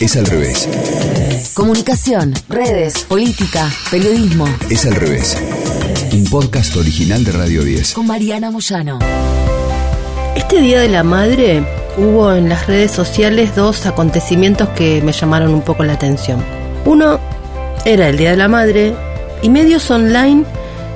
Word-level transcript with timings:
Es 0.00 0.16
al 0.16 0.24
revés. 0.24 0.66
Comunicación, 1.52 2.32
redes, 2.48 3.04
política, 3.04 3.68
periodismo. 3.90 4.46
Es 4.70 4.86
al 4.86 4.94
revés. 4.94 5.36
Un 6.14 6.24
podcast 6.24 6.74
original 6.76 7.22
de 7.22 7.32
Radio 7.32 7.62
10. 7.62 7.92
Con 7.92 8.06
Mariana 8.06 8.50
Moyano. 8.50 8.98
Este 10.34 10.62
Día 10.62 10.80
de 10.80 10.88
la 10.88 11.02
Madre 11.02 11.62
hubo 11.98 12.32
en 12.32 12.48
las 12.48 12.66
redes 12.66 12.92
sociales 12.92 13.54
dos 13.54 13.84
acontecimientos 13.84 14.70
que 14.70 15.02
me 15.02 15.12
llamaron 15.12 15.52
un 15.52 15.60
poco 15.60 15.84
la 15.84 15.92
atención. 15.92 16.42
Uno 16.86 17.20
era 17.84 18.08
el 18.08 18.16
Día 18.16 18.30
de 18.30 18.38
la 18.38 18.48
Madre 18.48 18.94
y 19.42 19.50
medios 19.50 19.90
online 19.90 20.44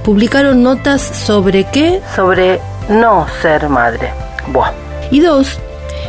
publicaron 0.02 0.62
notas 0.62 1.02
sobre 1.02 1.64
qué? 1.64 2.00
Sobre 2.16 2.58
no 2.88 3.26
ser 3.42 3.68
madre. 3.68 4.10
Buah. 4.48 4.72
Y 5.10 5.20
dos, 5.20 5.58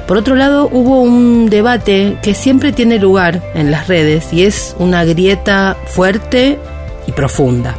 por 0.07 0.17
otro 0.17 0.35
lado, 0.35 0.69
hubo 0.71 1.01
un 1.01 1.49
debate 1.49 2.17
que 2.21 2.35
siempre 2.35 2.71
tiene 2.71 2.99
lugar 2.99 3.41
en 3.55 3.71
las 3.71 3.87
redes 3.87 4.31
y 4.31 4.43
es 4.43 4.75
una 4.77 5.03
grieta 5.03 5.75
fuerte 5.87 6.59
y 7.07 7.11
profunda. 7.11 7.75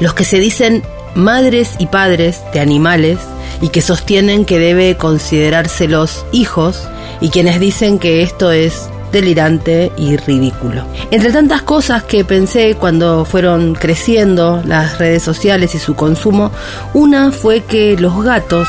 Los 0.00 0.14
que 0.14 0.24
se 0.24 0.40
dicen 0.40 0.82
madres 1.14 1.74
y 1.78 1.86
padres 1.86 2.42
de 2.52 2.60
animales 2.60 3.18
y 3.60 3.68
que 3.68 3.82
sostienen 3.82 4.44
que 4.44 4.58
debe 4.58 4.96
considerárselos 4.96 6.24
hijos 6.32 6.88
y 7.20 7.30
quienes 7.30 7.60
dicen 7.60 7.98
que 7.98 8.22
esto 8.22 8.50
es 8.50 8.88
delirante 9.12 9.92
y 9.96 10.16
ridículo. 10.16 10.84
Entre 11.10 11.32
tantas 11.32 11.62
cosas 11.62 12.02
que 12.04 12.24
pensé 12.24 12.74
cuando 12.74 13.24
fueron 13.24 13.74
creciendo 13.74 14.62
las 14.64 14.98
redes 14.98 15.22
sociales 15.22 15.74
y 15.74 15.78
su 15.78 15.94
consumo, 15.94 16.50
una 16.94 17.32
fue 17.32 17.62
que 17.62 17.96
los 17.96 18.22
gatos 18.22 18.68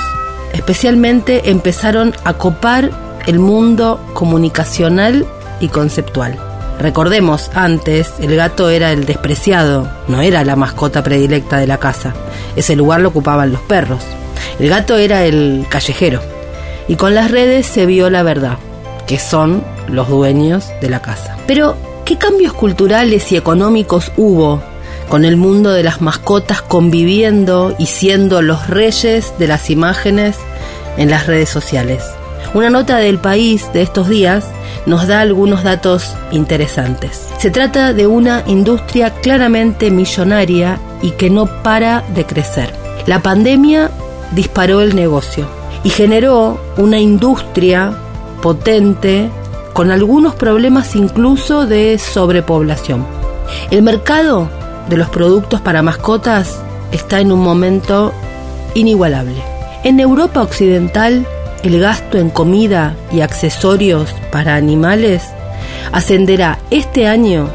especialmente 0.53 1.49
empezaron 1.49 2.13
a 2.23 2.33
copar 2.33 2.91
el 3.27 3.39
mundo 3.39 3.99
comunicacional 4.13 5.25
y 5.59 5.67
conceptual. 5.69 6.37
Recordemos, 6.79 7.51
antes 7.53 8.13
el 8.19 8.35
gato 8.35 8.70
era 8.70 8.91
el 8.91 9.05
despreciado, 9.05 9.87
no 10.07 10.21
era 10.21 10.43
la 10.43 10.55
mascota 10.55 11.03
predilecta 11.03 11.57
de 11.57 11.67
la 11.67 11.77
casa. 11.77 12.13
Ese 12.55 12.76
lugar 12.76 13.01
lo 13.01 13.09
ocupaban 13.09 13.51
los 13.51 13.61
perros. 13.61 14.03
El 14.59 14.70
gato 14.70 14.98
era 14.98 15.23
el 15.26 15.65
callejero. 15.70 16.21
Y 16.87 16.95
con 16.95 17.13
las 17.13 17.29
redes 17.29 17.67
se 17.67 17.85
vio 17.85 18.09
la 18.09 18.23
verdad, 18.23 18.57
que 19.05 19.20
son 19.20 19.63
los 19.87 20.09
dueños 20.09 20.70
de 20.81 20.89
la 20.89 21.01
casa. 21.01 21.37
Pero, 21.45 21.76
¿qué 22.04 22.17
cambios 22.17 22.54
culturales 22.54 23.31
y 23.31 23.37
económicos 23.37 24.11
hubo 24.17 24.61
con 25.12 25.26
el 25.26 25.35
mundo 25.35 25.73
de 25.73 25.84
las 25.84 25.99
mascotas 25.99 26.62
conviviendo 26.62 27.76
y 27.77 27.87
siendo 27.87 28.41
los 28.41 28.70
reyes 28.70 29.34
de 29.37 29.45
las 29.45 29.70
imágenes 29.70 30.37
en 30.95 31.09
las 31.09 31.27
redes 31.27 31.49
sociales? 31.49 32.01
Una 32.54 32.70
nota 32.70 32.95
del 32.95 33.20
país 33.20 33.67
de 33.73 33.82
estos 33.82 34.07
días 34.07 34.45
nos 34.85 35.07
da 35.07 35.20
algunos 35.20 35.63
datos 35.63 36.15
interesantes. 36.32 37.27
Se 37.39 37.51
trata 37.51 37.91
de 37.91 38.07
una 38.07 38.45
industria 38.48 39.09
claramente 39.09 39.91
millonaria 39.91 40.79
y 41.01 41.12
que 41.12 41.29
no 41.29 41.45
para 41.62 42.05
de 42.15 42.26
crecer. 42.26 42.73
La 43.05 43.20
pandemia 43.20 43.91
disparó 44.32 44.79
el 44.79 44.95
negocio 44.95 45.45
y 45.84 45.89
generó 45.89 46.57
una 46.77 47.01
industria 47.01 47.91
potente 48.41 49.29
con 49.73 49.91
algunos 49.91 50.35
problemas 50.35 50.95
incluso 50.95 51.65
de 51.65 51.99
sobrepoblación. 51.99 53.05
El 53.71 53.82
mercado 53.82 54.49
de 54.90 54.98
los 54.98 55.10
productos 55.10 55.62
para 55.62 55.82
mascotas 55.82 56.60
está 56.91 57.20
en 57.20 57.32
un 57.32 57.40
momento 57.40 58.13
inigualable. 58.74 59.41
En 59.84 59.99
Europa 59.99 60.41
Occidental, 60.41 61.26
el 61.63 61.79
gasto 61.79 62.18
en 62.18 62.29
comida 62.29 62.96
y 63.12 63.21
accesorios 63.21 64.13
para 64.31 64.56
animales 64.56 65.23
ascenderá 65.91 66.59
este 66.69 67.07
año 67.07 67.50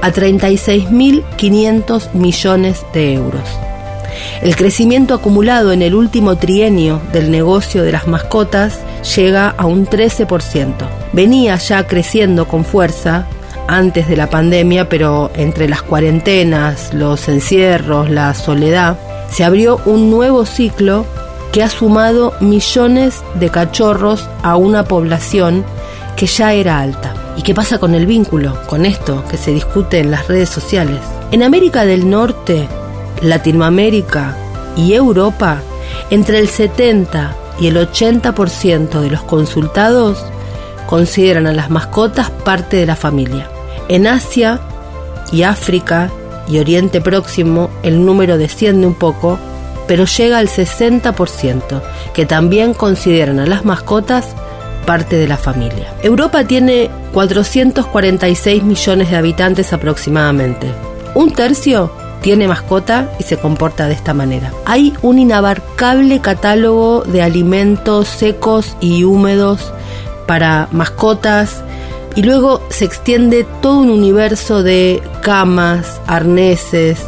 a 0.00 0.10
36.500 0.10 2.12
millones 2.14 2.84
de 2.92 3.14
euros. 3.14 3.48
El 4.42 4.56
crecimiento 4.56 5.14
acumulado 5.14 5.72
en 5.72 5.82
el 5.82 5.94
último 5.94 6.36
trienio 6.36 7.00
del 7.12 7.30
negocio 7.30 7.82
de 7.82 7.92
las 7.92 8.08
mascotas 8.08 8.80
llega 9.16 9.50
a 9.50 9.66
un 9.66 9.86
13%. 9.86 10.74
Venía 11.12 11.56
ya 11.56 11.86
creciendo 11.86 12.48
con 12.48 12.64
fuerza 12.64 13.26
antes 13.72 14.06
de 14.06 14.16
la 14.16 14.28
pandemia, 14.28 14.90
pero 14.90 15.30
entre 15.34 15.66
las 15.66 15.80
cuarentenas, 15.82 16.92
los 16.92 17.26
encierros, 17.28 18.10
la 18.10 18.34
soledad, 18.34 18.98
se 19.30 19.44
abrió 19.44 19.80
un 19.86 20.10
nuevo 20.10 20.44
ciclo 20.44 21.06
que 21.52 21.62
ha 21.62 21.70
sumado 21.70 22.34
millones 22.40 23.22
de 23.34 23.48
cachorros 23.48 24.28
a 24.42 24.56
una 24.56 24.84
población 24.84 25.64
que 26.16 26.26
ya 26.26 26.52
era 26.52 26.80
alta. 26.80 27.14
¿Y 27.38 27.42
qué 27.42 27.54
pasa 27.54 27.78
con 27.78 27.94
el 27.94 28.04
vínculo, 28.04 28.58
con 28.66 28.84
esto 28.84 29.24
que 29.30 29.38
se 29.38 29.52
discute 29.52 30.00
en 30.00 30.10
las 30.10 30.28
redes 30.28 30.50
sociales? 30.50 31.00
En 31.30 31.42
América 31.42 31.86
del 31.86 32.10
Norte, 32.10 32.68
Latinoamérica 33.22 34.36
y 34.76 34.92
Europa, 34.92 35.62
entre 36.10 36.40
el 36.40 36.48
70 36.48 37.34
y 37.58 37.68
el 37.68 37.76
80% 37.76 39.00
de 39.00 39.10
los 39.10 39.22
consultados 39.22 40.22
consideran 40.86 41.46
a 41.46 41.54
las 41.54 41.70
mascotas 41.70 42.28
parte 42.28 42.76
de 42.76 42.84
la 42.84 42.96
familia. 42.96 43.48
En 43.88 44.06
Asia 44.06 44.60
y 45.32 45.42
África 45.42 46.10
y 46.48 46.58
Oriente 46.58 47.00
Próximo 47.00 47.70
el 47.82 48.04
número 48.04 48.38
desciende 48.38 48.86
un 48.86 48.94
poco, 48.94 49.38
pero 49.86 50.04
llega 50.04 50.38
al 50.38 50.48
60%, 50.48 51.82
que 52.14 52.26
también 52.26 52.74
consideran 52.74 53.38
a 53.38 53.46
las 53.46 53.64
mascotas 53.64 54.26
parte 54.86 55.16
de 55.16 55.28
la 55.28 55.36
familia. 55.36 55.92
Europa 56.02 56.44
tiene 56.44 56.90
446 57.12 58.62
millones 58.64 59.10
de 59.10 59.16
habitantes 59.16 59.72
aproximadamente. 59.72 60.68
Un 61.14 61.32
tercio 61.32 61.92
tiene 62.22 62.48
mascota 62.48 63.10
y 63.18 63.24
se 63.24 63.36
comporta 63.36 63.88
de 63.88 63.94
esta 63.94 64.14
manera. 64.14 64.52
Hay 64.64 64.94
un 65.02 65.18
inabarcable 65.18 66.20
catálogo 66.20 67.02
de 67.02 67.22
alimentos 67.22 68.08
secos 68.08 68.76
y 68.80 69.04
húmedos 69.04 69.72
para 70.26 70.68
mascotas 70.70 71.62
y 72.14 72.22
luego 72.22 72.62
se 72.70 72.84
extiende 72.84 73.46
todo 73.60 73.78
un 73.78 73.90
universo 73.90 74.62
de 74.62 75.02
camas, 75.22 76.00
arneses, 76.06 76.98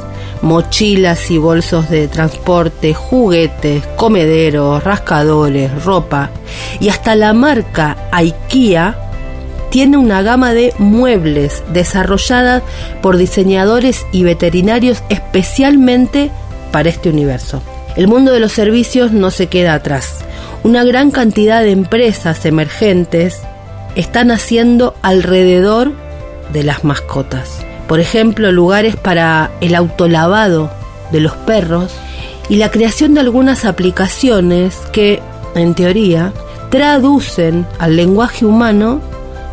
mochilas 0.42 1.30
y 1.30 1.38
bolsos 1.38 1.88
de 1.90 2.06
transporte, 2.08 2.94
juguetes, 2.94 3.84
comederos, 3.96 4.84
rascadores, 4.84 5.84
ropa 5.84 6.30
y 6.80 6.88
hasta 6.88 7.14
la 7.16 7.32
marca 7.32 7.96
IKEA 8.12 8.96
tiene 9.70 9.96
una 9.96 10.22
gama 10.22 10.52
de 10.52 10.72
muebles 10.78 11.64
desarrollada 11.72 12.62
por 13.02 13.16
diseñadores 13.16 14.06
y 14.12 14.22
veterinarios 14.22 15.02
especialmente 15.08 16.30
para 16.70 16.90
este 16.90 17.08
universo. 17.08 17.62
El 17.96 18.06
mundo 18.06 18.32
de 18.32 18.40
los 18.40 18.52
servicios 18.52 19.12
no 19.12 19.30
se 19.30 19.48
queda 19.48 19.74
atrás. 19.74 20.18
Una 20.62 20.84
gran 20.84 21.10
cantidad 21.10 21.62
de 21.62 21.70
empresas 21.70 22.44
emergentes 22.44 23.40
están 23.94 24.30
haciendo 24.30 24.94
alrededor 25.02 25.92
de 26.52 26.62
las 26.62 26.84
mascotas. 26.84 27.64
Por 27.88 28.00
ejemplo, 28.00 28.50
lugares 28.52 28.96
para 28.96 29.50
el 29.60 29.74
autolavado 29.74 30.70
de 31.12 31.20
los 31.20 31.32
perros 31.32 31.92
y 32.48 32.56
la 32.56 32.70
creación 32.70 33.14
de 33.14 33.20
algunas 33.20 33.64
aplicaciones 33.64 34.76
que, 34.92 35.20
en 35.54 35.74
teoría, 35.74 36.32
traducen 36.70 37.66
al 37.78 37.96
lenguaje 37.96 38.44
humano 38.44 39.00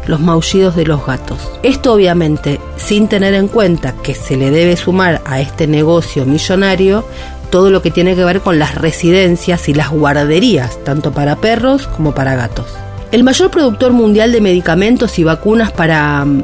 los 0.08 0.20
maullidos 0.20 0.76
de 0.76 0.86
los 0.86 1.06
gatos. 1.06 1.38
Esto 1.64 1.94
obviamente 1.94 2.60
sin 2.78 3.08
tener 3.08 3.34
en 3.34 3.48
cuenta 3.48 3.94
que 4.02 4.16
se 4.16 4.38
le 4.38 4.50
debe 4.50 4.76
sumar 4.76 5.22
a 5.26 5.40
este 5.40 5.68
negocio 5.68 6.26
millonario 6.26 7.06
todo 7.52 7.70
lo 7.70 7.82
que 7.82 7.92
tiene 7.92 8.16
que 8.16 8.24
ver 8.24 8.42
con 8.42 8.58
las 8.58 8.76
residencias 8.76 9.70
y 9.70 9.74
las 9.74 9.90
guarderías, 9.90 10.84
tanto 10.84 11.12
para 11.12 11.36
perros 11.36 11.86
como 11.88 12.16
para 12.16 12.36
gatos. 12.36 12.68
El 13.12 13.26
mayor 13.26 13.52
productor 13.52 13.92
mundial 13.92 14.32
de 14.32 14.40
medicamentos 14.40 15.20
y 15.20 15.26
vacunas 15.26 15.72
para 15.72 16.24
mm, 16.24 16.44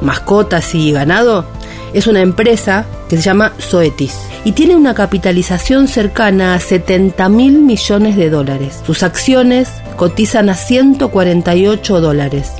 mascotas 0.00 0.72
y 0.74 0.92
ganado 0.92 1.44
es 1.92 2.06
una 2.06 2.20
empresa 2.20 2.86
que 3.08 3.16
se 3.16 3.22
llama 3.22 3.52
Zoetis 3.60 4.16
y 4.44 4.52
tiene 4.52 4.76
una 4.76 4.94
capitalización 4.94 5.88
cercana 5.88 6.54
a 6.54 6.60
70 6.60 7.28
mil 7.30 7.62
millones 7.62 8.16
de 8.16 8.30
dólares. 8.30 8.80
Sus 8.86 9.02
acciones 9.02 9.68
cotizan 9.96 10.50
a 10.50 10.54
148 10.54 12.00
dólares 12.00 12.52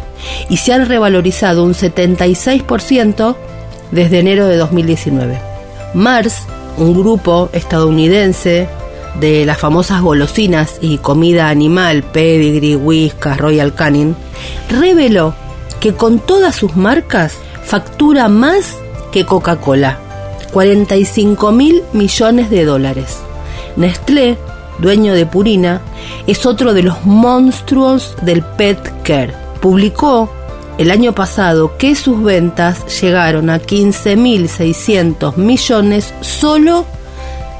y 0.48 0.56
se 0.56 0.72
han 0.72 0.88
revalorizado 0.88 1.62
un 1.62 1.74
76% 1.74 3.36
desde 3.92 4.18
enero 4.18 4.48
de 4.48 4.56
2019. 4.56 5.38
Mars, 5.94 6.42
un 6.76 6.92
grupo 6.92 7.50
estadounidense 7.52 8.66
de 9.20 9.44
las 9.44 9.58
famosas 9.58 10.02
golosinas 10.02 10.78
y 10.80 10.98
comida 10.98 11.48
animal, 11.48 12.02
Pedigree, 12.02 12.76
Whiskas, 12.76 13.38
Royal 13.38 13.74
Canin, 13.74 14.16
reveló 14.68 15.34
que 15.80 15.94
con 15.94 16.18
todas 16.18 16.54
sus 16.54 16.76
marcas 16.76 17.36
factura 17.64 18.28
más 18.28 18.76
que 19.12 19.24
Coca-Cola, 19.24 19.98
45 20.52 21.52
mil 21.52 21.82
millones 21.92 22.50
de 22.50 22.64
dólares. 22.64 23.18
Nestlé, 23.76 24.36
dueño 24.78 25.14
de 25.14 25.26
Purina, 25.26 25.80
es 26.26 26.46
otro 26.46 26.74
de 26.74 26.82
los 26.82 27.04
monstruos 27.04 28.16
del 28.22 28.42
pet 28.42 28.78
care 29.02 29.44
publicó 29.64 30.28
el 30.76 30.90
año 30.90 31.14
pasado 31.14 31.78
que 31.78 31.94
sus 31.94 32.22
ventas 32.22 33.00
llegaron 33.00 33.48
a 33.48 33.58
15.600 33.58 35.36
millones 35.36 36.12
solo 36.20 36.84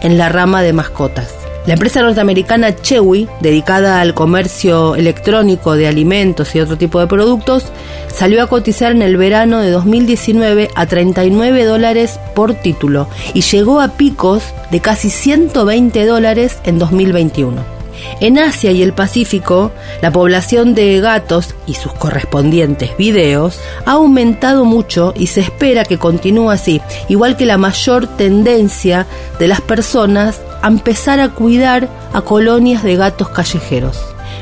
en 0.02 0.18
la 0.18 0.28
rama 0.28 0.60
de 0.60 0.74
mascotas. 0.74 1.44
La 1.66 1.75
empresa 1.75 2.02
norteamericana 2.02 2.76
Chewy, 2.76 3.26
dedicada 3.40 4.02
al 4.02 4.12
comercio 4.12 4.96
electrónico 4.96 5.76
de 5.76 5.87
alimentos 5.87 6.55
y 6.55 6.61
otro 6.61 6.76
tipo 6.76 7.00
de 7.00 7.06
productos, 7.06 7.64
salió 8.08 8.43
a 8.43 8.49
cotizar 8.49 8.93
en 8.93 9.00
el 9.00 9.16
verano 9.16 9.61
de 9.61 9.70
2019 9.70 10.69
a 10.75 10.87
39 10.87 11.64
dólares 11.64 12.20
por 12.34 12.52
título 12.55 13.08
y 13.32 13.40
llegó 13.40 13.81
a 13.81 13.88
picos 13.88 14.43
de 14.70 14.81
casi 14.81 15.08
120 15.08 16.05
dólares 16.05 16.58
en 16.64 16.78
2021. 16.78 17.73
En 18.20 18.38
Asia 18.38 18.70
y 18.72 18.82
el 18.82 18.92
Pacífico, 18.92 19.72
la 20.02 20.10
población 20.10 20.74
de 20.74 21.00
gatos 21.00 21.54
y 21.66 21.74
sus 21.74 21.92
correspondientes 21.92 22.96
videos 22.96 23.58
ha 23.86 23.92
aumentado 23.92 24.64
mucho 24.64 25.12
y 25.16 25.28
se 25.28 25.40
espera 25.40 25.84
que 25.84 25.98
continúe 25.98 26.50
así, 26.50 26.80
igual 27.08 27.36
que 27.36 27.46
la 27.46 27.58
mayor 27.58 28.06
tendencia 28.06 29.06
de 29.38 29.48
las 29.48 29.60
personas 29.60 30.40
a 30.62 30.68
empezar 30.68 31.20
a 31.20 31.30
cuidar 31.30 31.88
a 32.12 32.22
colonias 32.22 32.82
de 32.82 32.96
gatos 32.96 33.28
callejeros. 33.30 33.98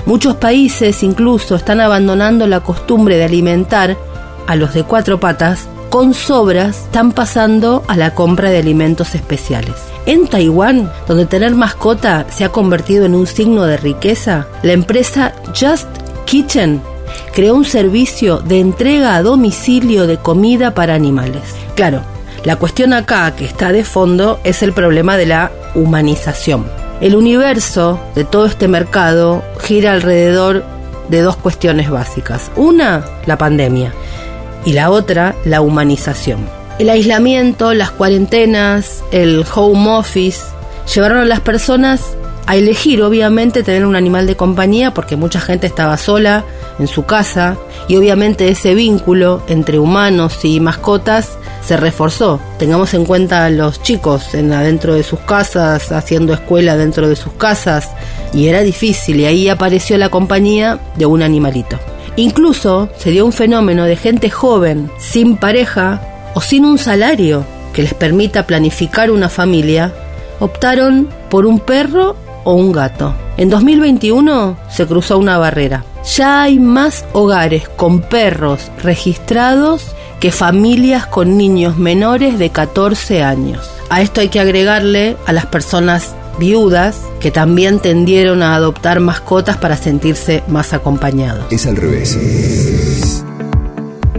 Muchos 0.07 0.37
países 0.37 1.03
incluso 1.03 1.55
están 1.55 1.81
abandonando 1.81 2.47
la 2.47 2.61
costumbre 2.61 3.17
de 3.17 3.25
alimentar 3.25 3.97
a 4.47 4.57
los 4.57 4.75
de 4.75 4.83
cuatro 4.85 5.21
patas 5.21 5.69
con 5.93 6.15
sobras, 6.15 6.85
están 6.85 7.13
pasando 7.13 7.85
a 7.87 7.99
la 7.99 8.15
compra 8.15 8.49
de 8.49 8.57
alimentos 8.57 9.15
especiales. 9.15 9.75
En 10.07 10.27
Taiwán, 10.27 10.91
donde 11.07 11.27
tener 11.27 11.55
mascota 11.55 12.25
se 12.31 12.45
ha 12.45 12.49
convertido 12.49 13.05
en 13.05 13.15
un 13.15 13.27
signo 13.27 13.67
de 13.67 13.77
riqueza, 13.77 14.47
la 14.63 14.73
empresa 14.73 15.35
Just 15.49 15.87
Kitchen 16.25 16.81
creó 17.35 17.55
un 17.55 17.67
servicio 17.67 18.39
de 18.39 18.61
entrega 18.61 19.17
a 19.17 19.23
domicilio 19.23 20.07
de 20.07 20.17
comida 20.17 20.73
para 20.73 20.95
animales. 20.95 21.43
Claro, 21.75 22.01
la 22.43 22.57
cuestión 22.57 22.95
acá 22.95 23.37
que 23.37 23.45
está 23.45 23.71
de 23.71 23.85
fondo 23.85 24.41
es 24.45 24.63
el 24.63 24.73
problema 24.73 25.19
de 25.19 25.27
la 25.27 25.53
humanización. 25.75 26.65
El 27.03 27.17
universo 27.17 28.01
de 28.15 28.25
todo 28.25 28.47
este 28.47 28.67
mercado 28.67 29.43
gira 29.61 29.93
alrededor 29.93 30.65
de 31.11 31.21
dos 31.21 31.37
cuestiones 31.37 31.91
básicas. 31.91 32.51
Una, 32.57 33.05
la 33.27 33.37
pandemia 33.37 33.93
y 34.65 34.73
la 34.73 34.91
otra, 34.91 35.35
la 35.45 35.61
humanización. 35.61 36.49
El 36.79 36.91
aislamiento, 36.91 37.75
las 37.75 37.91
cuarentenas, 37.91 39.03
el 39.13 39.45
home 39.55 39.91
office, 39.91 40.41
llevaron 40.93 41.19
a 41.19 41.25
las 41.25 41.41
personas 41.41 42.01
a 42.47 42.57
elegir, 42.57 43.03
obviamente, 43.03 43.63
tener 43.63 43.87
un 43.87 43.95
animal 43.95 44.27
de 44.27 44.37
compañía 44.37 44.93
porque 44.93 45.17
mucha 45.17 45.41
gente 45.41 45.67
estaba 45.67 45.97
sola 45.97 46.45
en 46.79 46.89
su 46.89 47.05
casa 47.05 47.57
y 47.89 47.97
obviamente 47.97 48.49
ese 48.49 48.75
vínculo 48.75 49.43
entre 49.49 49.79
humanos 49.79 50.45
y 50.45 50.59
mascotas 50.61 51.39
se 51.65 51.77
reforzó. 51.77 52.41
Tengamos 52.59 52.95
en 52.95 53.05
cuenta 53.05 53.45
a 53.45 53.51
los 53.51 53.83
chicos 53.83 54.35
en 54.35 54.53
adentro 54.53 54.95
de 54.95 55.03
sus 55.03 55.21
casas, 55.21 55.93
haciendo 55.93 56.35
escuela 56.35 56.77
dentro 56.77 57.09
de 57.09 57.17
sus 57.17 57.33
casas 57.35 57.91
y 58.33 58.49
era 58.49 58.63
difícil 58.63 59.21
y 59.21 59.27
ahí 59.27 59.49
apareció 59.49 59.97
la 59.99 60.09
compañía 60.09 60.81
de 60.97 61.07
un 61.07 61.23
animalito. 61.23 61.79
Incluso 62.17 62.89
se 62.99 63.11
dio 63.11 63.25
un 63.25 63.33
fenómeno 63.33 63.85
de 63.85 63.97
gente 63.97 64.31
joven, 64.31 64.91
sin 64.99 65.37
pareja, 65.37 66.01
o 66.35 66.41
sin 66.41 66.65
un 66.65 66.79
salario 66.79 67.45
que 67.73 67.83
les 67.83 67.95
permita 67.95 68.47
planificar 68.47 69.11
una 69.11 69.29
familia, 69.29 69.93
optaron 70.41 71.09
por 71.31 71.47
un 71.47 71.59
perro 71.61 72.17
o 72.45 72.55
un 72.55 72.73
gato. 72.73 73.15
En 73.37 73.49
2021 73.49 74.57
se 74.69 74.87
cruzó 74.87 75.19
una 75.19 75.39
barrera. 75.39 75.85
Ya 76.17 76.43
hay 76.43 76.59
más 76.59 77.05
hogares 77.13 77.69
con 77.69 78.01
perros 78.01 78.71
registrados 78.83 79.95
que 80.21 80.33
familias 80.33 81.07
con 81.07 81.37
niños 81.37 81.79
menores 81.79 82.39
de 82.39 82.51
14 82.51 83.23
años. 83.23 83.69
A 83.89 84.03
esto 84.03 84.21
hay 84.21 84.29
que 84.29 84.41
agregarle 84.41 85.17
a 85.27 85.33
las 85.33 85.47
personas 85.47 86.15
viudas 86.39 87.01
que 87.21 87.31
también 87.31 87.81
tendieron 87.81 88.43
a 88.43 88.55
adoptar 88.55 89.01
mascotas 89.01 89.57
para 89.57 89.77
sentirse 89.77 90.43
más 90.49 90.73
acompañados. 90.73 91.45
Es 91.51 91.67
al 91.67 91.77
revés. 91.77 92.19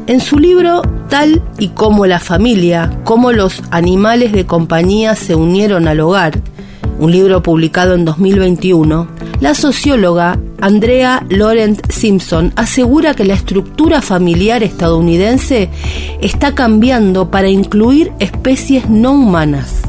En 0.06 0.20
su 0.20 0.38
libro 0.38 0.82
Tal 1.10 1.42
y 1.60 1.70
como 1.70 2.06
la 2.06 2.20
familia, 2.20 3.00
cómo 3.04 3.32
los 3.32 3.62
animales 3.72 4.32
de 4.34 4.46
compañía 4.46 5.16
se 5.16 5.36
unieron 5.36 5.88
al 5.88 6.02
hogar, 6.02 6.42
un 7.00 7.12
libro 7.12 7.42
publicado 7.42 7.94
en 7.94 8.04
2021, 8.04 9.08
la 9.40 9.54
socióloga 9.54 10.40
Andrea 10.62 11.26
Laurent 11.30 11.92
Simpson 11.92 12.54
asegura 12.56 13.14
que 13.14 13.26
la 13.26 13.34
estructura 13.34 14.02
familiar 14.02 14.64
estadounidense 14.64 15.70
está 16.22 16.56
cambiando 16.56 17.30
para 17.30 17.50
incluir 17.50 18.12
especies 18.20 18.90
no 18.90 19.12
humanas. 19.12 19.83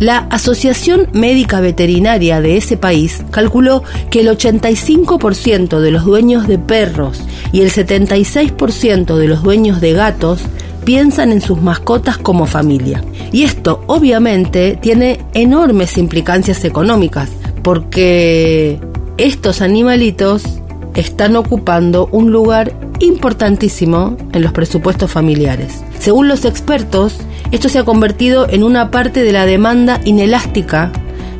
La 0.00 0.26
Asociación 0.30 1.08
Médica 1.12 1.60
Veterinaria 1.60 2.40
de 2.40 2.56
ese 2.56 2.76
país 2.76 3.22
calculó 3.30 3.84
que 4.10 4.20
el 4.20 4.28
85% 4.28 5.78
de 5.78 5.90
los 5.92 6.04
dueños 6.04 6.48
de 6.48 6.58
perros 6.58 7.22
y 7.52 7.60
el 7.60 7.70
76% 7.70 9.16
de 9.16 9.28
los 9.28 9.42
dueños 9.44 9.80
de 9.80 9.92
gatos 9.92 10.40
piensan 10.84 11.30
en 11.30 11.40
sus 11.40 11.62
mascotas 11.62 12.18
como 12.18 12.46
familia. 12.46 13.04
Y 13.32 13.44
esto 13.44 13.84
obviamente 13.86 14.76
tiene 14.80 15.20
enormes 15.32 15.96
implicancias 15.96 16.64
económicas, 16.64 17.30
porque 17.62 18.80
estos 19.16 19.62
animalitos 19.62 20.42
están 20.94 21.36
ocupando 21.36 22.08
un 22.10 22.32
lugar 22.32 22.72
importantísimo 23.00 24.16
en 24.32 24.42
los 24.42 24.52
presupuestos 24.52 25.10
familiares. 25.10 25.82
Según 25.98 26.28
los 26.28 26.44
expertos, 26.44 27.16
esto 27.50 27.68
se 27.68 27.78
ha 27.78 27.84
convertido 27.84 28.48
en 28.48 28.62
una 28.62 28.90
parte 28.90 29.22
de 29.22 29.32
la 29.32 29.46
demanda 29.46 30.00
inelástica 30.04 30.92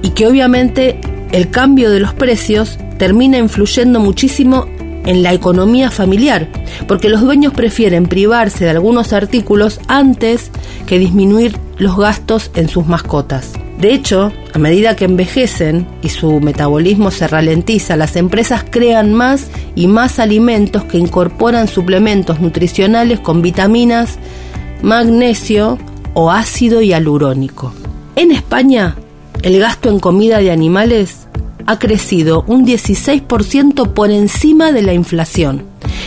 y 0.02 0.10
que 0.10 0.26
obviamente 0.26 1.00
el 1.32 1.50
cambio 1.50 1.90
de 1.90 2.00
los 2.00 2.14
precios 2.14 2.78
termina 2.98 3.38
influyendo 3.38 4.00
muchísimo 4.00 4.66
en 5.06 5.22
la 5.22 5.32
economía 5.32 5.90
familiar, 5.90 6.48
porque 6.86 7.08
los 7.08 7.20
dueños 7.20 7.52
prefieren 7.52 8.06
privarse 8.06 8.64
de 8.64 8.70
algunos 8.70 9.12
artículos 9.12 9.80
antes 9.88 10.50
que 10.86 10.98
disminuir 10.98 11.56
los 11.78 11.96
gastos 11.96 12.50
en 12.54 12.68
sus 12.68 12.86
mascotas. 12.86 13.52
De 13.78 13.92
hecho, 13.92 14.32
a 14.54 14.58
medida 14.58 14.96
que 14.96 15.04
envejecen 15.04 15.86
y 16.02 16.08
su 16.08 16.40
metabolismo 16.40 17.10
se 17.10 17.26
ralentiza, 17.26 17.96
las 17.96 18.16
empresas 18.16 18.64
crean 18.70 19.12
más 19.12 19.48
y 19.74 19.88
más 19.88 20.18
alimentos 20.18 20.84
que 20.84 20.98
incorporan 20.98 21.66
suplementos 21.66 22.40
nutricionales 22.40 23.20
con 23.20 23.42
vitaminas, 23.42 24.18
magnesio 24.80 25.78
o 26.14 26.30
ácido 26.30 26.80
hialurónico. 26.80 27.72
En 28.16 28.30
España, 28.30 28.96
el 29.42 29.58
gasto 29.58 29.90
en 29.90 29.98
comida 29.98 30.38
de 30.38 30.50
animales 30.50 31.26
ha 31.66 31.78
crecido 31.78 32.44
un 32.46 32.66
16% 32.66 33.92
por 33.92 34.10
encima 34.10 34.72
de 34.72 34.82
la 34.82 34.94
inflación. 34.94 35.64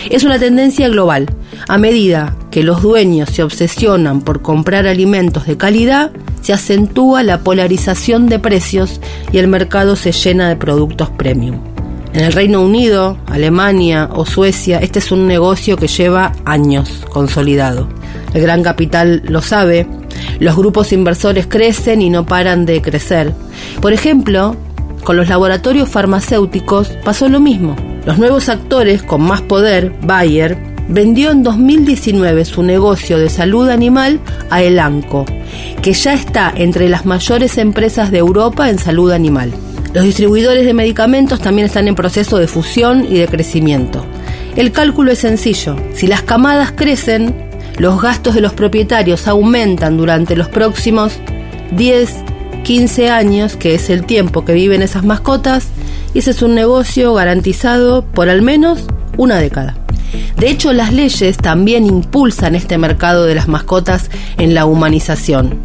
Es 0.10 0.24
una 0.24 0.40
tendencia 0.40 0.90
global. 0.90 1.28
A 1.68 1.78
medida 1.78 2.36
que 2.52 2.64
los 2.64 2.82
dueños 2.82 3.30
se 3.30 3.44
obsesionan 3.44 4.22
por 4.22 4.42
comprar 4.42 4.88
alimentos 4.88 5.46
de 5.46 5.58
calidad, 5.58 6.12
se 6.42 6.54
acentúa 6.54 7.24
la 7.24 7.40
polarización 7.40 8.28
de 8.28 8.40
precios 8.40 9.02
y 9.32 9.38
el 9.38 9.48
mercado 9.48 9.96
se 9.96 10.12
llena 10.12 10.50
de 10.50 10.56
productos 10.56 11.10
premium. 11.10 11.60
En 12.14 12.24
el 12.24 12.32
Reino 12.32 12.64
Unido, 12.64 13.18
Alemania 13.28 14.10
o 14.12 14.26
Suecia, 14.26 14.80
este 14.80 15.00
es 15.00 15.12
un 15.12 15.28
negocio 15.28 15.78
que 15.78 15.88
lleva 15.88 16.32
años 16.46 17.06
consolidado. 17.10 17.88
El 18.34 18.42
gran 18.42 18.64
capital 18.64 19.22
lo 19.26 19.42
sabe, 19.42 19.88
los 20.40 20.56
grupos 20.56 20.94
inversores 20.94 21.48
crecen 21.48 22.02
y 22.02 22.10
no 22.10 22.26
paran 22.26 22.66
de 22.66 22.82
crecer. 22.82 23.34
Por 23.82 23.94
ejemplo, 23.94 24.56
con 25.04 25.18
los 25.18 25.30
laboratorios 25.30 25.90
farmacéuticos 25.90 26.90
pasó 27.04 27.30
lo 27.30 27.40
mismo. 27.40 27.76
Los 28.06 28.18
nuevos 28.18 28.50
actores 28.50 29.04
con 29.04 29.22
más 29.22 29.42
poder, 29.42 29.94
Bayer, 30.02 30.58
vendió 30.90 31.32
en 31.32 31.44
2019 31.44 32.46
su 32.46 32.64
negocio 32.64 33.18
de 33.20 33.30
salud 33.30 33.70
animal 33.70 34.20
a 34.50 34.62
Elanco, 34.62 35.26
que 35.82 35.94
ya 35.94 36.14
está 36.14 36.54
entre 36.56 36.90
las 36.90 37.06
mayores 37.06 37.58
empresas 37.58 38.12
de 38.12 38.20
Europa 38.20 38.70
en 38.70 38.80
salud 38.80 39.12
animal. 39.12 39.52
Los 39.94 40.04
distribuidores 40.04 40.66
de 40.66 40.74
medicamentos 40.74 41.40
también 41.40 41.68
están 41.68 41.88
en 41.88 41.96
proceso 41.96 42.38
de 42.38 42.48
fusión 42.48 43.06
y 43.10 43.18
de 43.18 43.28
crecimiento. 43.28 44.06
El 44.56 44.72
cálculo 44.72 45.12
es 45.12 45.20
sencillo. 45.20 45.76
Si 45.94 46.08
las 46.08 46.24
camadas 46.24 46.72
crecen, 46.72 47.47
los 47.78 48.02
gastos 48.02 48.36
de 48.36 48.42
los 48.42 48.54
propietarios 48.54 49.28
aumentan 49.28 49.98
durante 49.98 50.36
los 50.36 50.50
próximos 50.50 51.20
10, 51.72 52.16
15 52.64 53.10
años, 53.10 53.56
que 53.56 53.76
es 53.76 53.90
el 53.90 54.06
tiempo 54.06 54.46
que 54.46 54.54
viven 54.54 54.82
esas 54.82 55.04
mascotas, 55.04 55.68
y 56.14 56.20
ese 56.20 56.32
es 56.32 56.42
un 56.42 56.56
negocio 56.56 57.14
garantizado 57.14 58.04
por 58.04 58.30
al 58.30 58.42
menos 58.42 58.86
una 59.18 59.38
década. 59.38 59.76
De 60.38 60.50
hecho, 60.50 60.74
las 60.74 60.94
leyes 60.94 61.38
también 61.38 61.86
impulsan 61.86 62.56
este 62.56 62.78
mercado 62.78 63.26
de 63.26 63.36
las 63.36 63.48
mascotas 63.48 64.10
en 64.38 64.54
la 64.54 64.66
humanización. 64.66 65.60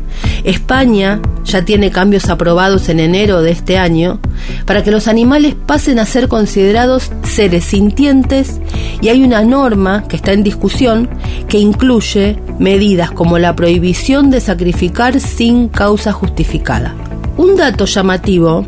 España 0.45 1.21
ya 1.45 1.65
tiene 1.65 1.91
cambios 1.91 2.29
aprobados 2.29 2.89
en 2.89 3.01
enero 3.01 3.43
de 3.43 3.53
este 3.53 3.79
año 3.79 4.21
para 4.67 4.83
que 4.83 4.91
los 4.91 5.09
animales 5.09 5.55
pasen 5.55 5.99
a 5.99 6.07
ser 6.07 6.29
considerados 6.29 7.11
seres 7.23 7.65
sintientes 7.65 8.61
y 9.01 9.09
hay 9.09 9.23
una 9.23 9.43
norma 9.43 10.05
que 10.09 10.17
está 10.17 10.33
en 10.33 10.43
discusión 10.43 11.09
que 11.49 11.59
incluye 11.59 12.39
medidas 12.59 13.11
como 13.11 13.39
la 13.39 13.55
prohibición 13.55 14.31
de 14.31 14.41
sacrificar 14.41 15.21
sin 15.21 15.69
causa 15.69 16.13
justificada. 16.13 16.95
Un 17.37 17.57
dato 17.57 17.85
llamativo 17.85 18.67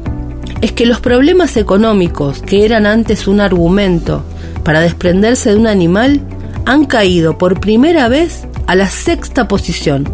es 0.60 0.72
que 0.72 0.86
los 0.86 1.00
problemas 1.00 1.56
económicos 1.56 2.40
que 2.40 2.64
eran 2.64 2.86
antes 2.86 3.26
un 3.26 3.40
argumento 3.40 4.24
para 4.64 4.80
desprenderse 4.80 5.50
de 5.50 5.56
un 5.56 5.66
animal 5.66 6.20
han 6.66 6.86
caído 6.86 7.38
por 7.38 7.60
primera 7.60 8.08
vez 8.08 8.46
a 8.66 8.74
la 8.74 8.88
sexta 8.88 9.46
posición. 9.48 10.08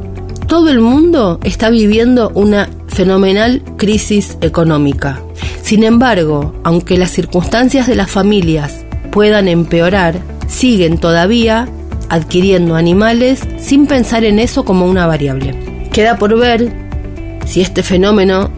Todo 0.46 0.70
el 0.70 0.80
mundo 0.80 1.38
está 1.44 1.70
viviendo 1.70 2.32
una 2.34 2.68
fenomenal 2.88 3.62
crisis 3.76 4.36
económica. 4.40 5.20
Sin 5.62 5.84
embargo, 5.84 6.54
aunque 6.64 6.98
las 6.98 7.12
circunstancias 7.12 7.86
de 7.86 7.94
las 7.94 8.10
familias 8.10 8.84
puedan 9.12 9.46
empeorar, 9.46 10.18
siguen 10.48 10.98
todavía 10.98 11.68
adquiriendo 12.08 12.74
animales 12.74 13.40
sin 13.58 13.86
pensar 13.86 14.24
en 14.24 14.40
eso 14.40 14.64
como 14.64 14.86
una 14.86 15.06
variable. 15.06 15.54
Queda 15.92 16.18
por 16.18 16.36
ver 16.36 16.72
si 17.46 17.60
este 17.60 17.84
fenómeno 17.84 18.50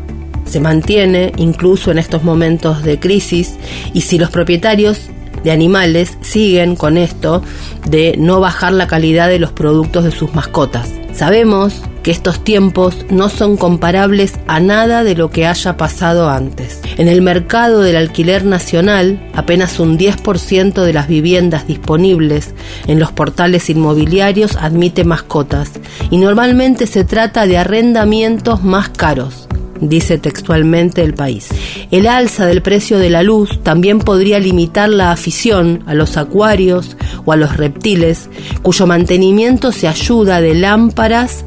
se 0.46 0.60
mantiene 0.60 1.32
incluso 1.36 1.90
en 1.90 1.98
estos 1.98 2.24
momentos 2.24 2.82
de 2.82 2.98
crisis 2.98 3.54
y 3.92 4.02
si 4.02 4.18
los 4.18 4.30
propietarios 4.30 5.10
de 5.44 5.50
animales 5.50 6.16
siguen 6.20 6.76
con 6.76 6.96
esto 6.96 7.42
de 7.88 8.14
no 8.18 8.40
bajar 8.40 8.72
la 8.72 8.86
calidad 8.86 9.28
de 9.28 9.38
los 9.38 9.52
productos 9.52 10.04
de 10.04 10.12
sus 10.12 10.34
mascotas. 10.34 10.88
Sabemos 11.12 11.82
que 12.02 12.10
estos 12.10 12.42
tiempos 12.42 12.96
no 13.10 13.28
son 13.28 13.56
comparables 13.56 14.34
a 14.46 14.60
nada 14.60 15.04
de 15.04 15.14
lo 15.14 15.30
que 15.30 15.46
haya 15.46 15.76
pasado 15.76 16.28
antes. 16.28 16.80
En 16.96 17.08
el 17.08 17.22
mercado 17.22 17.80
del 17.80 17.96
alquiler 17.96 18.44
nacional, 18.44 19.30
apenas 19.34 19.78
un 19.78 19.98
10% 19.98 20.82
de 20.82 20.92
las 20.92 21.08
viviendas 21.08 21.66
disponibles 21.66 22.54
en 22.86 22.98
los 22.98 23.12
portales 23.12 23.70
inmobiliarios 23.70 24.56
admite 24.56 25.04
mascotas 25.04 25.70
y 26.10 26.16
normalmente 26.16 26.86
se 26.86 27.04
trata 27.04 27.46
de 27.46 27.58
arrendamientos 27.58 28.64
más 28.64 28.88
caros 28.88 29.48
dice 29.88 30.18
textualmente 30.18 31.02
el 31.02 31.14
país. 31.14 31.48
El 31.90 32.06
alza 32.06 32.46
del 32.46 32.62
precio 32.62 32.98
de 32.98 33.10
la 33.10 33.22
luz 33.22 33.60
también 33.62 33.98
podría 33.98 34.38
limitar 34.38 34.88
la 34.88 35.12
afición 35.12 35.82
a 35.86 35.94
los 35.94 36.16
acuarios 36.16 36.96
o 37.24 37.32
a 37.32 37.36
los 37.36 37.56
reptiles, 37.56 38.28
cuyo 38.62 38.86
mantenimiento 38.86 39.72
se 39.72 39.88
ayuda 39.88 40.40
de 40.40 40.54
lámparas 40.54 41.44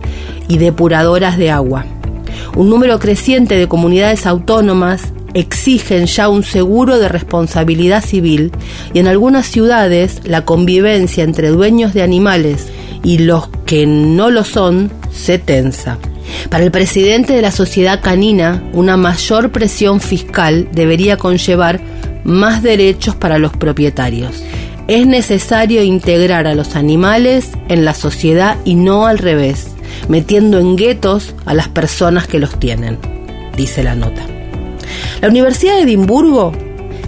y 0.48 0.58
depuradoras 0.58 1.38
de 1.38 1.52
agua. 1.52 1.86
Un 2.56 2.70
número 2.70 3.00
creciente 3.00 3.58
de 3.58 3.68
comunidades 3.68 4.26
autónomas 4.26 5.14
exigen 5.34 6.06
ya 6.06 6.30
un 6.30 6.44
seguro 6.44 6.98
de 6.98 7.10
responsabilidad 7.10 8.04
civil 8.04 8.52
y 8.94 9.00
en 9.00 9.08
algunas 9.08 9.46
ciudades 9.46 10.22
la 10.24 10.46
convivencia 10.46 11.24
entre 11.24 11.50
dueños 11.50 11.94
de 11.94 12.04
animales 12.04 12.68
y 13.04 13.20
los 13.20 13.50
que 13.66 13.86
no 13.86 14.32
lo 14.32 14.44
son 14.44 14.92
se 15.12 15.38
tensa. 15.38 15.98
Para 16.50 16.64
el 16.64 16.72
presidente 16.72 17.34
de 17.34 17.42
la 17.42 17.52
sociedad 17.52 18.02
canina, 18.02 18.64
una 18.74 18.98
mayor 18.98 19.52
presión 19.52 20.00
fiscal 20.00 20.68
debería 20.72 21.18
conllevar 21.18 21.80
más 22.24 22.64
derechos 22.64 23.16
para 23.16 23.38
los 23.38 23.56
propietarios. 23.56 24.44
Es 24.88 25.08
necesario 25.08 25.82
integrar 25.84 26.48
a 26.48 26.56
los 26.56 26.76
animales 26.76 27.50
en 27.70 27.86
la 27.86 27.94
sociedad 27.94 28.58
y 28.66 28.76
no 28.76 29.08
al 29.08 29.18
revés, 29.18 29.68
metiendo 30.10 30.60
en 30.60 30.76
guetos 30.76 31.34
a 31.46 31.54
las 31.54 31.70
personas 31.70 32.28
que 32.28 32.40
los 32.40 32.60
tienen, 32.60 33.00
dice 33.56 33.84
la 33.84 33.96
nota. 33.96 34.26
La 35.22 35.30
Universidad 35.30 35.76
de 35.76 35.84
Edimburgo 35.84 36.52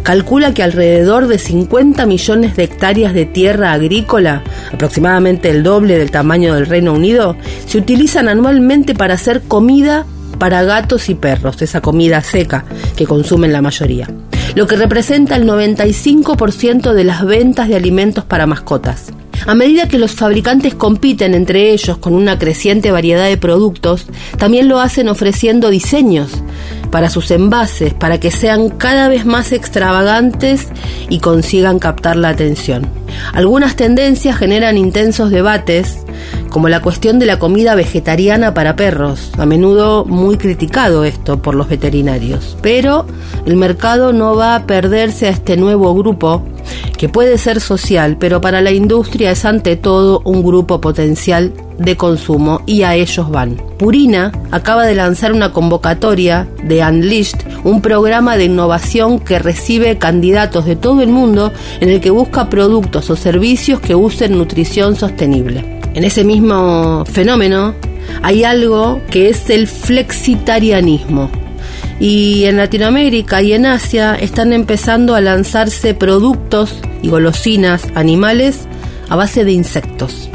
calcula 0.07 0.53
que 0.53 0.63
alrededor 0.63 1.27
de 1.27 1.37
50 1.37 2.05
millones 2.05 2.55
de 2.55 2.63
hectáreas 2.63 3.13
de 3.13 3.25
tierra 3.25 3.73
agrícola, 3.73 4.41
aproximadamente 4.71 5.49
el 5.49 5.63
doble 5.63 5.97
del 5.97 6.11
tamaño 6.11 6.55
del 6.55 6.65
Reino 6.65 6.93
Unido, 6.93 7.35
se 7.65 7.77
utilizan 7.77 8.29
anualmente 8.29 8.95
para 8.95 9.15
hacer 9.15 9.41
comida 9.41 10.05
para 10.39 10.63
gatos 10.63 11.09
y 11.09 11.15
perros, 11.15 11.61
esa 11.61 11.81
comida 11.81 12.21
seca 12.21 12.63
que 12.95 13.05
consumen 13.05 13.51
la 13.51 13.61
mayoría, 13.61 14.09
lo 14.55 14.65
que 14.65 14.77
representa 14.77 15.35
el 15.35 15.45
95% 15.45 16.93
de 16.93 17.03
las 17.03 17.25
ventas 17.25 17.67
de 17.67 17.75
alimentos 17.75 18.23
para 18.23 18.47
mascotas. 18.47 19.11
A 19.47 19.55
medida 19.55 19.87
que 19.87 19.97
los 19.97 20.11
fabricantes 20.11 20.75
compiten 20.75 21.33
entre 21.33 21.71
ellos 21.71 21.97
con 21.99 22.13
una 22.13 22.37
creciente 22.37 22.91
variedad 22.91 23.29
de 23.29 23.37
productos, 23.37 24.05
también 24.37 24.67
lo 24.67 24.81
hacen 24.81 25.07
ofreciendo 25.07 25.69
diseños 25.69 26.43
para 26.91 27.09
sus 27.09 27.31
envases, 27.31 27.93
para 27.93 28.19
que 28.19 28.29
sean 28.29 28.67
cada 28.67 29.07
vez 29.07 29.25
más 29.25 29.53
extravagantes 29.53 30.67
y 31.07 31.19
consigan 31.19 31.79
captar 31.79 32.17
la 32.17 32.27
atención. 32.27 32.89
Algunas 33.31 33.77
tendencias 33.77 34.37
generan 34.37 34.77
intensos 34.77 35.31
debates, 35.31 35.99
como 36.49 36.67
la 36.67 36.81
cuestión 36.81 37.17
de 37.17 37.25
la 37.25 37.39
comida 37.39 37.73
vegetariana 37.73 38.53
para 38.53 38.75
perros, 38.75 39.31
a 39.37 39.45
menudo 39.45 40.03
muy 40.03 40.37
criticado 40.37 41.05
esto 41.05 41.41
por 41.41 41.55
los 41.55 41.69
veterinarios. 41.69 42.57
Pero 42.61 43.05
el 43.45 43.55
mercado 43.55 44.11
no 44.11 44.35
va 44.35 44.55
a 44.55 44.67
perderse 44.67 45.27
a 45.27 45.31
este 45.31 45.55
nuevo 45.55 45.95
grupo 45.95 46.43
que 46.97 47.09
puede 47.09 47.37
ser 47.37 47.61
social, 47.61 48.17
pero 48.19 48.41
para 48.41 48.61
la 48.61 48.71
industria 48.71 49.31
es 49.31 49.45
ante 49.45 49.75
todo 49.75 50.21
un 50.25 50.43
grupo 50.43 50.81
potencial 50.81 51.53
de 51.77 51.95
consumo 51.95 52.61
y 52.65 52.83
a 52.83 52.95
ellos 52.95 53.29
van. 53.29 53.61
Purina 53.77 54.31
acaba 54.51 54.85
de 54.85 54.95
lanzar 54.95 55.31
una 55.31 55.51
convocatoria 55.51 56.47
de 56.63 56.83
Unleashed, 56.83 57.39
un 57.63 57.81
programa 57.81 58.37
de 58.37 58.45
innovación 58.45 59.19
que 59.19 59.39
recibe 59.39 59.97
candidatos 59.97 60.65
de 60.65 60.75
todo 60.75 61.01
el 61.01 61.09
mundo 61.09 61.51
en 61.79 61.89
el 61.89 62.01
que 62.01 62.09
busca 62.09 62.49
productos 62.49 63.09
o 63.09 63.15
servicios 63.15 63.79
que 63.79 63.95
usen 63.95 64.37
nutrición 64.37 64.95
sostenible. 64.95 65.79
En 65.93 66.03
ese 66.03 66.23
mismo 66.23 67.05
fenómeno 67.05 67.73
hay 68.21 68.43
algo 68.43 69.01
que 69.09 69.29
es 69.29 69.49
el 69.49 69.67
flexitarianismo, 69.67 71.29
y 71.99 72.45
en 72.45 72.57
Latinoamérica 72.57 73.41
y 73.41 73.53
en 73.53 73.65
Asia 73.65 74.15
están 74.15 74.53
empezando 74.53 75.15
a 75.15 75.21
lanzarse 75.21 75.93
productos 75.93 76.75
y 77.01 77.09
golosinas 77.09 77.87
animales 77.95 78.67
a 79.09 79.15
base 79.15 79.45
de 79.45 79.51
insectos. 79.51 80.29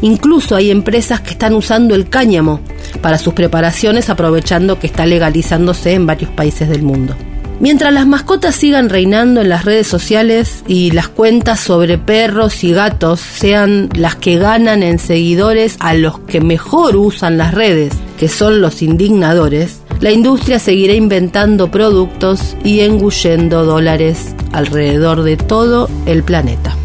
Incluso 0.00 0.56
hay 0.56 0.70
empresas 0.70 1.20
que 1.20 1.30
están 1.30 1.54
usando 1.54 1.94
el 1.94 2.08
cáñamo 2.08 2.60
para 3.00 3.18
sus 3.18 3.34
preparaciones 3.34 4.10
aprovechando 4.10 4.78
que 4.78 4.86
está 4.86 5.06
legalizándose 5.06 5.94
en 5.94 6.06
varios 6.06 6.30
países 6.30 6.68
del 6.68 6.82
mundo. 6.82 7.14
Mientras 7.60 7.92
las 7.92 8.06
mascotas 8.06 8.54
sigan 8.54 8.88
reinando 8.88 9.40
en 9.40 9.48
las 9.48 9.64
redes 9.64 9.88
sociales 9.88 10.62
y 10.68 10.92
las 10.92 11.08
cuentas 11.08 11.58
sobre 11.58 11.98
perros 11.98 12.62
y 12.62 12.72
gatos 12.72 13.18
sean 13.18 13.88
las 13.94 14.14
que 14.14 14.38
ganan 14.38 14.84
en 14.84 15.00
seguidores 15.00 15.76
a 15.80 15.94
los 15.94 16.20
que 16.20 16.40
mejor 16.40 16.94
usan 16.94 17.36
las 17.36 17.52
redes, 17.52 17.92
que 18.16 18.28
son 18.28 18.60
los 18.60 18.80
indignadores, 18.80 19.80
la 20.00 20.10
industria 20.10 20.58
seguirá 20.58 20.94
inventando 20.94 21.70
productos 21.70 22.56
y 22.64 22.80
engullendo 22.80 23.64
dólares 23.64 24.34
alrededor 24.52 25.22
de 25.22 25.36
todo 25.36 25.88
el 26.06 26.22
planeta. 26.22 26.76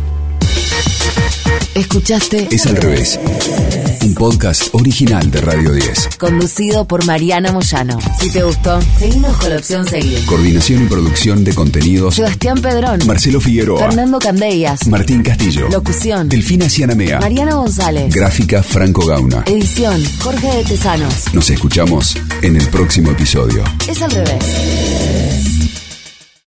Escuchaste 1.76 2.50
Es 2.52 2.68
al 2.68 2.76
revés. 2.76 3.20
Un 4.04 4.14
podcast 4.14 4.68
original 4.74 5.32
de 5.32 5.42
Radio 5.42 5.72
10. 5.74 6.10
Conducido 6.20 6.86
por 6.86 7.04
Mariana 7.06 7.52
Moyano. 7.52 7.98
Si 8.20 8.30
te 8.30 8.44
gustó, 8.44 8.80
seguimos 9.00 9.36
con 9.38 9.50
la 9.50 9.56
opción 9.56 9.86
seguir. 9.88 10.24
Coordinación 10.26 10.84
y 10.84 10.88
producción 10.88 11.44
de 11.44 11.56
contenidos. 11.56 12.16
Sebastián 12.16 12.62
Pedrón. 12.62 13.00
Marcelo 13.08 13.42
Figueroa. 13.42 13.80
Fernando 13.88 14.20
Candellas. 14.20 14.88
Martín 14.88 15.24
Castillo. 15.24 15.68
Locución. 15.70 16.30
Delfina 16.30 16.70
Cianamea. 16.70 17.20
Mariana 17.20 17.56
González. 17.56 18.14
Gráfica 18.14 18.62
Franco 18.62 19.06
Gauna. 19.08 19.44
Edición. 19.48 20.04
Jorge 20.20 20.58
de 20.58 20.64
Tesanos. 20.66 21.34
Nos 21.34 21.50
escuchamos 21.50 22.16
en 22.44 22.58
el 22.58 22.68
próximo 22.68 23.12
episodio. 23.12 23.64
Es 23.88 24.02
al 24.02 24.12
revés. 24.12 24.93